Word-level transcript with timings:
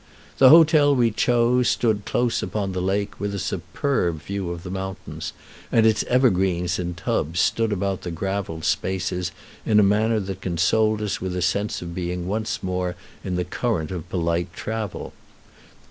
The 0.39 0.49
hotel 0.49 0.95
we 0.95 1.11
chose 1.11 1.69
stood 1.69 2.05
close 2.05 2.41
upon 2.41 2.71
the 2.71 2.81
lake, 2.81 3.19
with 3.19 3.35
a 3.35 3.37
superb 3.37 4.23
view 4.23 4.49
of 4.49 4.63
the 4.63 4.71
mountains, 4.71 5.31
and 5.71 5.85
its 5.85 6.01
evergreens 6.07 6.79
in 6.79 6.95
tubs 6.95 7.39
stood 7.39 7.71
about 7.71 8.01
the 8.01 8.09
gravelled 8.09 8.65
spaces 8.65 9.31
in 9.63 9.79
a 9.79 9.83
manner 9.83 10.19
that 10.19 10.41
consoled 10.41 11.03
us 11.03 11.21
with 11.21 11.35
a 11.35 11.41
sense 11.43 11.83
of 11.83 11.93
being 11.93 12.27
once 12.27 12.63
more 12.63 12.95
in 13.23 13.35
the 13.35 13.45
current 13.45 13.91
of 13.91 14.09
polite 14.09 14.51
travel. 14.55 15.13